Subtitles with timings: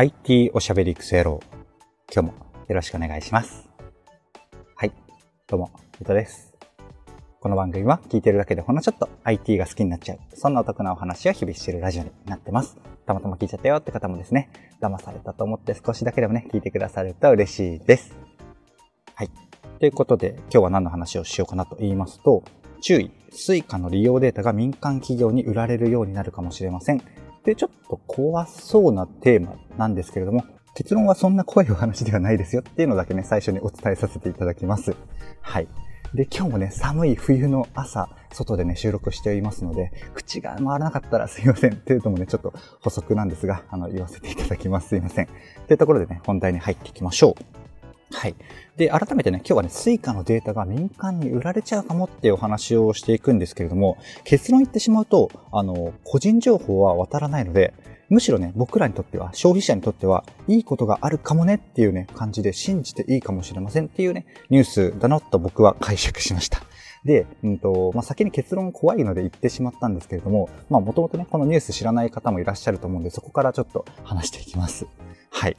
[0.00, 1.40] IT おしゃべり育成郎。
[2.10, 2.34] 今日も
[2.68, 3.68] よろしくお願いします。
[4.74, 4.92] はい。
[5.46, 5.70] どうも、
[6.00, 6.54] 伊藤です。
[7.38, 10.18] この番組は聞いてるだけでほんのちょっと IT が好きになっちゃう。
[10.32, 12.78] そんなお得なお話を日々してるラジオになってます。
[13.04, 14.48] たまたま聞いちゃったよって方もですね、
[14.80, 18.16] 騙されたと思って少しだけでもね、聞いてくださると嬉しいです。
[19.14, 19.30] はい。
[19.80, 22.42] ということで、今日は何の話をしようかなと言いますと、
[22.80, 27.02] 注意、 Suica の利用データが民間企業に売られるようになるかもしれません。
[27.50, 30.44] で、ちょっと怖そうなテーマなんですけれども、
[30.76, 34.94] 結論はそんな怖いお話ではないですよっていうのだけね、最初にお伝えさせていただきます。
[35.40, 35.66] はい。
[36.14, 41.72] で、今日もね、寒い冬の朝、外でね、収録していますので、口が回らなかったらすいません。
[41.72, 44.90] っていうのもね、ちょっと補足なんですが、あの、言わせていただきます。
[44.90, 45.28] すいません。
[45.66, 47.59] というところでね、本題に入っていきましょう。
[48.12, 48.34] はい。
[48.76, 57.72] で、改めてね、今日はね、 Suica のデータが民間に売られちゃうかもっていうお話をしていくんですけれども、結論言ってしまうと、あの、個人情報は渡らないので、
[58.08, 66.60] むしろね、僕らにとっては、消費者にとっては、いいことがあるかもねっていうね、感じで信じていいかもしれませんっていうね、ニュースだなと僕は解釈しました。
[67.04, 74.86] で、うんと、まあ、先に結論怖いので言ってしまったんですけれども、まあ、もともとね、このニュース知らない方もいらっしゃると思うんで、そこからちょっと話していきます。
[75.30, 75.56] はい。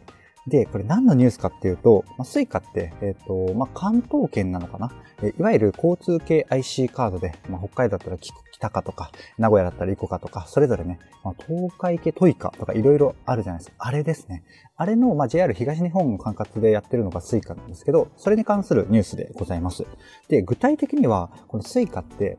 [0.48, 4.92] で、これ何のニュースかっていうと、まあ、 Suica って、えっ、と、まあ、関東圏なのかな？
[5.24, 13.76] えいわゆる交通系 IC カードで、まあ、北海道だったら北かとか、名古屋だったら ICOCA とか、それぞれね、まあ、東海系 TOICA とかいろいろあるじゃないですか。
[13.80, 14.44] あれですね。
[14.76, 19.86] あれの、まあ、JR 東日本の管轄でやってるのが Suica なんですけど、それに関するニュースでございます。
[20.28, 22.38] で、具体的には、この Suica って、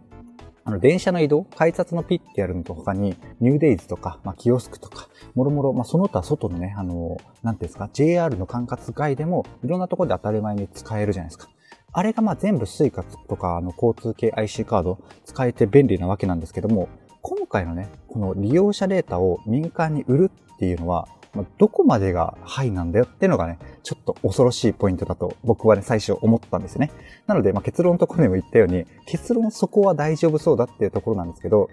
[0.64, 11.48] あの、電車の移動、改札のピッてやるのと他に、 NewDays とか、まあ、キオスクとか、もろもろ、まあ、その他外のね、あの、なんていうんですか、JR の管轄外でも、いろんなところで当たり前に使えるじゃないですか。
[11.94, 16.88] あれがまあ全部 Suica とか、あの、交通系 IC カード使えて便利なわけなんですけども、
[17.20, 26.90] 今回のね、この利用者データを民間に売るっていうのは、まあ、どこまでがハイなんだよっていうのがね、ちょっと恐ろしいポイントだと僕はね、最初思ったんですね。
[27.26, 31.68] なので、まあ、結論のところにも言ったように、結論そこは大丈夫そうだっていうところなんですけど、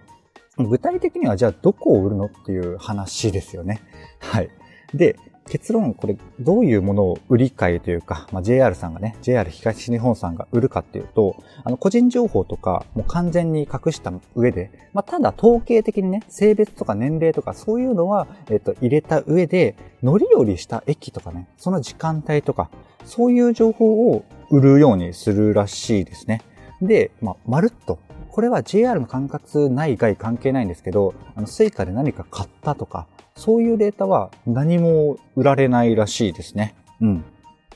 [0.58, 3.82] 具体的にはじゃあどこを売るのっていう話ですよね。
[4.20, 4.50] はい。
[4.94, 5.16] で、
[5.50, 22.70] 結論、これ、どういうものを売り買いというか、まあ、JR さんがね、JR 東日本さんが売るかっていうと、あの、個人情報とか、もう完全に隠した上で、まあ、ただ統計的にね、性別とか年齢とかそういうのは、えっと、入れた上で、乗り降りした駅とかね、その時間帯とか、
[23.06, 26.42] そういう情報を売るようにするらしいですね。
[26.82, 28.00] で、まあ、まるっと、
[28.30, 33.08] これは JR の管轄内外関係ないんですけど、あの、 Suica で何か買ったとか、
[33.40, 36.76] そういうデータは何も売られないらしいですね。
[37.00, 37.24] うん。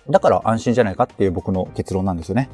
[0.09, 2.49] だから安心じゃないかっていう僕の結論なんですよね。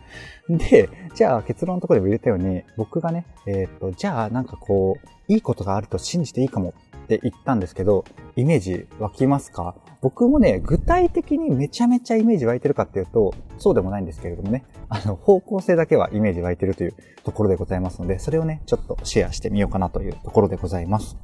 [0.47, 6.75] で、じゃあ結論のところでも入れたように、僕がね、えっ、と、じゃあなんかこう、いいことがあると信じていいかも
[7.05, 8.05] って言ったんですけど、
[8.35, 9.73] イメージ湧きますか？
[10.01, 16.93] 僕もね、具体的にめちゃめちゃイメージ湧いてるかっていうと、そうでもないんですけれどもね、あの、方向性だけはイメージ湧いてるという
[17.23, 21.17] ところでございますので、それをね、ちょっとシェアしてみようかなというところでございます。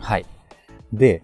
[0.00, 0.26] はい。
[0.92, 1.22] で、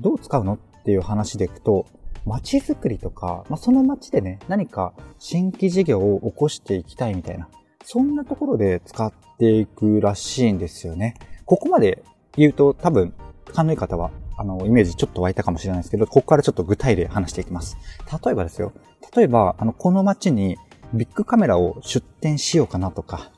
[0.00, 1.86] どう使うのっていう話でいくと、
[2.24, 7.48] 街づくりとか、まあ、その街でね、何か新規事業を起こしていきたいみたいな、
[7.84, 11.14] そんなところで使っていくらしいんですよね。
[11.44, 12.02] ここまで
[12.36, 13.14] 言うと多分、
[13.54, 17.76] 勘のいい方は、あの、イメージちょっと湧いたかもしれないですけど、ここからちょっと具体例話していきます。
[18.24, 18.72] 例えばですよ。
[19.14, 20.56] 例えば、あの、この街に
[20.92, 23.30] ビッグカメラを出店しようかなとか、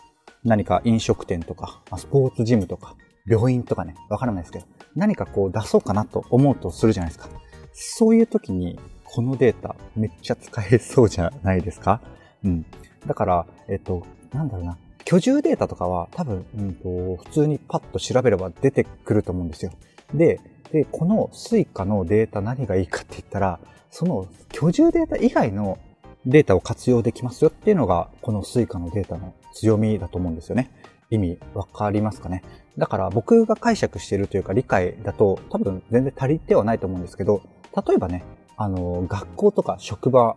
[0.45, 2.97] 何か飲食店とか、スポーツジムとか、
[3.29, 4.67] 病院とかね、わからないですけど、
[4.97, 7.29] 何かこう出そうかなと思うとするじゃないですか。
[7.73, 12.01] そういう時に、このデータめっちゃ使えそうじゃないですか？
[12.45, 12.67] うん。
[13.07, 14.77] だから、えっと、なんだろうな。
[15.05, 19.73] 居住データとかは多分、うんと、普通にパッと調べれば出てくると思うんですよ。
[20.13, 20.41] で、
[20.71, 23.59] で、このスイカのデータ何がいいかって言ったら、
[23.91, 25.79] その居住データ以外の
[26.27, 30.71] データを活用できますよっていうのが、このスイカのデータの強みだと思うんですよね。
[31.11, 32.43] 意味わかりますかね？
[32.77, 37.43] だから僕が解釈してるというか理解だと多分全然足りてはないと思うんですけど、
[37.75, 38.25] 例えばね、
[38.57, 40.37] あの、学校とか職場、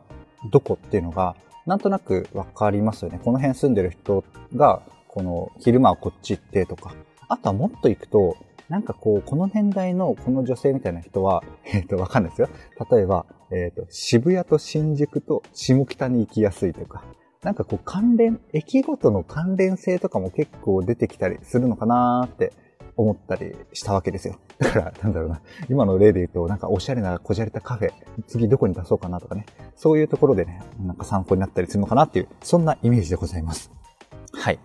[0.52, 1.36] どこっていうのが、
[1.66, 3.20] なんとなくわかりますよね。
[3.24, 4.24] この辺住んでる人
[4.56, 6.94] が、この昼間はこっち行ってとか。
[7.28, 8.38] あとはもっと行くと、
[8.70, 12.50] なんかこう、この年代のこの女性みたいな人は、 えっ、と、わかんないですよ。
[12.90, 17.04] 例えば、えっ、と、渋谷と新宿と下北に行きやすいとか。
[17.44, 22.54] なんかこう関連、駅ごとの関連性とかも結構出てきたりするのかなーって
[22.96, 24.36] 思ったりしたわけですよ。
[24.60, 25.42] だから、なんだろうな。
[25.68, 27.92] 今の例で言うと、なんかおしゃれなこじゃれたカフェ、
[28.28, 29.48] 次どこに出そうかなとかね。
[29.76, 33.72] そういうところでね、なんか参考になったりするのかなっていう、そんなイメージでございます。
[34.34, 34.60] はい。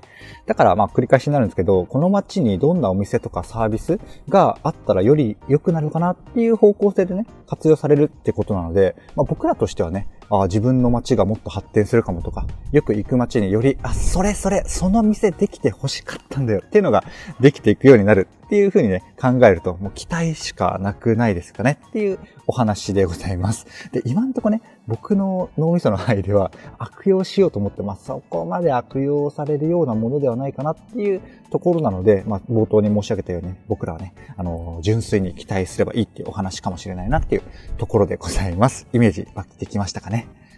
[0.44, 3.98] だからまあ繰り返しになるんですけど、この街にどんなお店とかサービス
[4.28, 17.04] があったらより良くなるかなっていう方向性でね、活用されるってことなので、まあ僕らとしてはね、あ自分の街がもっと発展するかもとか、よく行く街により、あ、それそれ、その店できて欲しかったんだよっていうのが
[17.40, 23.66] できていくようになるっていうふうにね、考えると、もう期待しかなくないですかねっていうお話でございます。
[23.92, 28.04] で、今んとこね、僕の脳みその範囲では悪用しようと思ってます。
[28.06, 31.20] そこまで悪用されるようなものではないかなっていう
[31.50, 37.42] ところなので、まあ、冒頭に申し上げたように、僕らはね、あの、純粋に期待すればいいっていうお話かもしれないなっていう
[37.78, 38.86] ところでございます。
[38.92, 40.15] イメージ湧いてきましたかね？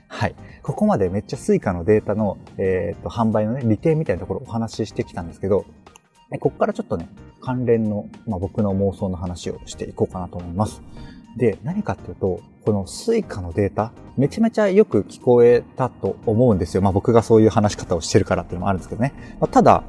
[0.08, 0.34] はい。
[0.62, 5.64] ここまでめっちゃスイカのデータの、えっ、と、販売のね、利点みたいなところをお話ししてきたんですけど、
[6.40, 7.08] ここからちょっとね、
[7.40, 10.82] 関連の、まあ、僕の妄想の話をしていこうかなと思います。
[11.36, 16.82] で、何かっていうと、このスイカのデータ、めちゃめちゃよく聞こえたと思うんですよ。
[16.82, 19.14] まあ僕がそういう話し方をしてるからっていうのもあるんですけどね。
[19.40, 19.84] まあ、ただ、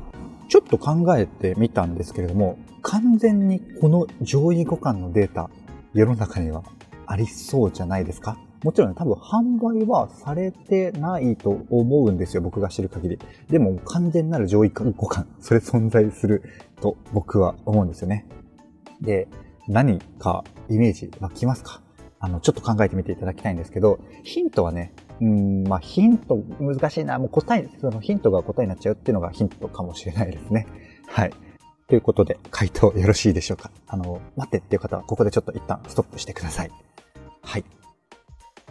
[0.48, 5.50] ちょっと考えてみたんですけれども、完全にこの上位互換のデータ、
[5.94, 6.64] 世の中には
[7.06, 8.38] ありそうじゃないですか？
[8.64, 12.42] もちろん、ね、多分販売はされてないと思うんですよ。
[12.42, 13.20] 僕が知る限り。
[13.50, 16.44] でも完全なる上位互換、それ存在する
[16.82, 18.26] と僕は思うんですよね。
[19.02, 19.28] で、
[19.68, 21.82] 何かイメージ湧きますか？
[22.20, 27.18] あの、ちょっと考えてみていただきたいんですけど、ヒントはね、うん、まあ、ヒント難しいな。
[27.18, 30.68] もう答え、そのヒントが答えになっちゃうっていうのがヒントかもしれないですね。
[31.08, 31.34] はい。
[31.88, 33.72] ということで、回答よろしいでしょうか？
[33.88, 36.70] あの、待ってっていう方は、ここでちょっと一旦ストップしてください。
[36.70, 36.80] はい。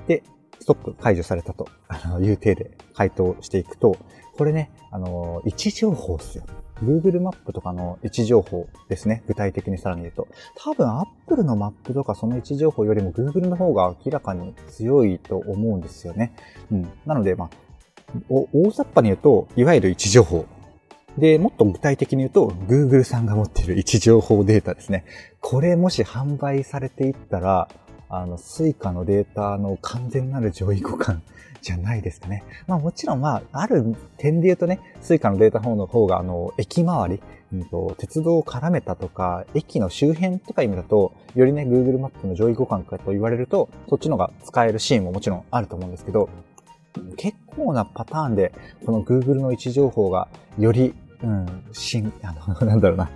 [0.08, 0.24] で、
[0.58, 3.96] ストップ解除されたと、あの、いう体で回答していくと、
[4.36, 6.44] これね、あの、位置情報っすよ。
[6.82, 9.22] Google マップとかの位置情報ですね。
[9.26, 10.28] 具体的にさらに言うと。
[10.56, 16.32] 多分 Apple のマップとかその位置情報よりも Google の方が明らかに強いと思うんですよね。
[16.70, 16.88] うん。
[17.04, 17.50] なので、まあ、
[18.30, 20.46] 大雑把に言うと、いわゆる位置情報。
[21.18, 25.04] で、もっと具体的に言うと、Google さんが持っている位置情報データですね。
[25.40, 27.68] これもし販売されていったら、
[28.08, 31.20] あの、スイカのデータの完全なる上位互換
[31.60, 32.44] じゃないですかね。
[32.66, 37.22] まあもちろんまあ、ある点で言うとね、スイカのデータ方の方が、あの、駅周り、
[37.52, 46.28] うんと、鉄道を絡めたとか、駅の周辺とか意味だと、よりね、Google マップの上位互換かと言われると、そっちのが使えるシーンももちろんあると思うんですけど、
[47.16, 48.52] 結構なパターンで、
[48.84, 50.28] この Google の位置情報が、
[50.58, 53.10] より、うん、しん、あの、 なんだろうな、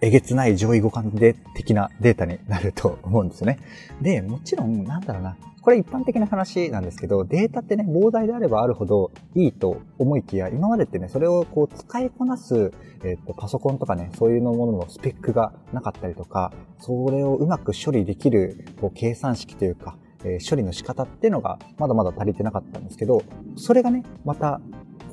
[0.00, 3.58] えげつない上位互換で的なデータになると思うんですよね。
[4.00, 5.36] で、もちろん、なんだろうな。
[5.60, 12.72] これ一般的な話なんですけど、データってね、膨大であればあるほどいいと思いきや、今までってね、それをこう使いこなす、
[13.04, 23.22] えっ、と、パソコンとかね、そういうのもののスペックがなかったりとか、それをうまく処理できる、こう、計算式というか、えー、処理の仕方っていうのがまだまだ足りてなかったんですけど、
[23.56, 24.60] それがね、また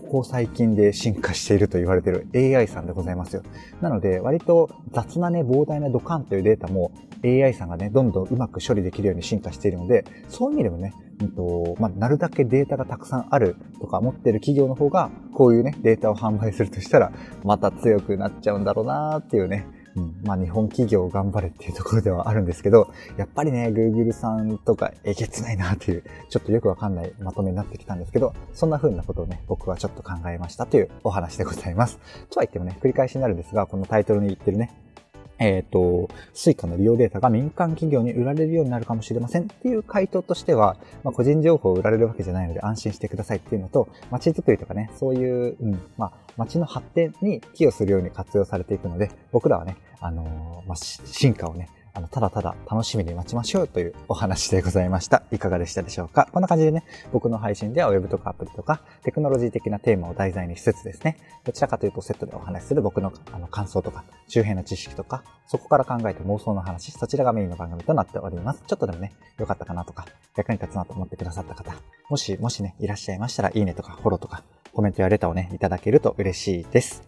[0.05, 3.43] こ最近で進化していると言われている AI さんでございますよ。
[3.81, 6.91] なので、割と雑なね、膨大なドカンというデータも
[7.23, 17.11] AI さんがね、どんどんうまく処理できるように進化しているので、そういう意味でもね、うんとまあ、なるだけデータがたくさんあるとか持ってる企業の方が、こういうね、データを販売するとしたら、
[17.43, 31.97] また強くなっちゃうんだろうなーっていうね、うん、まあ日本企業頑張れっていうところではあるんですけど、やっぱりね、Google さんとかえげつないなっていう、ちょっとよくわかんないまとめになってきたんですけど、そんな風なことをね、僕はちょっと考えましたというお話でございます。
[32.29, 34.73] とは言ってもね、繰り返しになるんですが、このタイトルに言ってるね、
[35.37, 55.23] えっ、ー、と、スイカの利用データが民間企業に売られるようになるかもしれませんっていう回答としては、まあ、個人情報を売られるわけじゃないので安心してくださいっていうのと、街づくりとかね、そういう、うん、まあ、街の発展に寄与するように活用されていくので、僕らはね、あのー、まあ、進化をね、あの、ただただ楽しみに待ちましょうというお話でございました。
[55.31, 56.27] いかがでしたでしょうか？
[56.33, 56.83] こんな感じでね、
[57.13, 68.63] 僕の配信では Web とかアプリとかテクノロジー的なテーマを題材にしつつですね、どちらかというとセットでお話しする僕のあの感想とか、周辺の知識とか、そこから考えて妄想の話、そちらがメインの番組となっております。
[68.67, 71.73] ちょっとでもね、良かったかなとか、役に立つなと思ってくださった方、
[72.09, 77.03] もし、もしね、いらっしゃいましたら、いいねとか、フォローとか、コメントやレターをね、いただけると嬉しいです。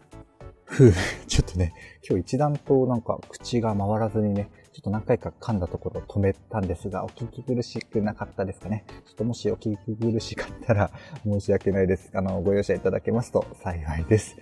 [0.64, 0.94] ふう、
[1.28, 1.74] ちょっとね、
[2.08, 8.86] 今日一段となんか口が回らずにね、ちょっと何回か噛んだところ止めたんですが、お聞き苦しくなかったですかね？
[9.08, 10.92] ちょっともしお聞き苦しかったら
[11.26, 12.12] 申し訳ないです。
[12.14, 14.38] あの、ご容赦いただけますと幸いです。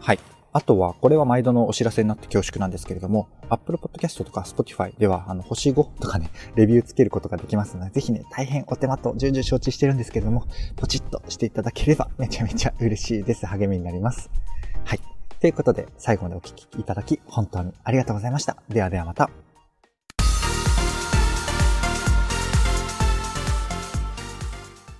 [0.00, 0.18] はい。
[0.54, 10.44] あとは、これは毎度のお知らせになって恐縮なんですけれども、Apple Podcast とか Spotify では、あの、星5とかね、レビューつけることができますので、ぜひね、大変お手間と重々承知してるんですけれども、
[10.76, 13.44] ポチッとしていただければめちゃめちゃ嬉しいです。
[13.44, 14.30] 励みになります。
[14.86, 15.00] はい。
[15.40, 18.56] ということで、最後までお聴きいただき、本当にありがとうございました。
[18.70, 19.28] ではではまた。